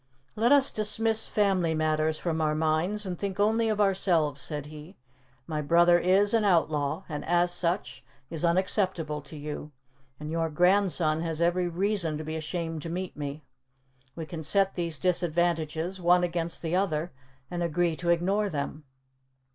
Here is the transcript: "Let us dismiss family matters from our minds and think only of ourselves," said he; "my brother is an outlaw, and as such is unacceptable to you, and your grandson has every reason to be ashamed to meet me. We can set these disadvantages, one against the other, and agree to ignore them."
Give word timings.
"Let 0.35 0.51
us 0.51 0.71
dismiss 0.71 1.27
family 1.27 1.75
matters 1.75 2.17
from 2.17 2.41
our 2.41 2.55
minds 2.55 3.05
and 3.05 3.19
think 3.19 3.39
only 3.39 3.69
of 3.69 3.79
ourselves," 3.79 4.41
said 4.41 4.65
he; 4.65 4.97
"my 5.45 5.61
brother 5.61 5.99
is 5.99 6.33
an 6.33 6.43
outlaw, 6.43 7.03
and 7.07 7.23
as 7.25 7.51
such 7.53 8.03
is 8.27 8.43
unacceptable 8.43 9.21
to 9.21 9.37
you, 9.37 9.71
and 10.19 10.31
your 10.31 10.49
grandson 10.49 11.21
has 11.21 11.39
every 11.39 11.67
reason 11.67 12.17
to 12.17 12.23
be 12.23 12.35
ashamed 12.35 12.81
to 12.81 12.89
meet 12.89 13.15
me. 13.15 13.43
We 14.15 14.25
can 14.25 14.41
set 14.41 14.73
these 14.73 14.97
disadvantages, 14.97 16.01
one 16.01 16.23
against 16.23 16.63
the 16.63 16.75
other, 16.75 17.11
and 17.51 17.61
agree 17.61 17.95
to 17.97 18.09
ignore 18.09 18.49
them." 18.49 18.85